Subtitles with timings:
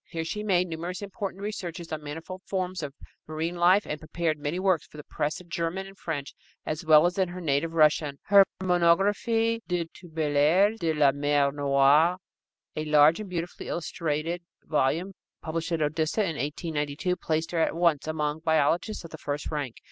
[0.07, 2.95] Here she made numerous important researches on manifold forms of
[3.27, 6.33] marine life and prepared many works for the press in German and French,
[6.65, 8.17] as well as in her native Russian.
[8.23, 12.17] Her Monographie de Turbellaries de la Mer Noire,
[12.75, 18.07] a large and beautifully illustrated volume published at Odessa in 1892, placed her at once
[18.07, 19.75] among biologists of the first rank.